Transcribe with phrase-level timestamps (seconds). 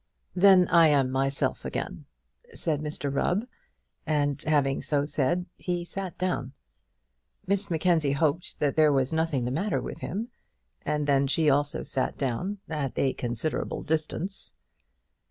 [0.35, 2.05] "Then I am myself again,"
[2.55, 3.45] said Mr Rubb;
[4.03, 6.53] and having so said, he sat down.
[7.45, 10.29] Miss Mackenzie hoped that there was nothing the matter with him,
[10.83, 14.57] and then she also sat down at a considerable distance.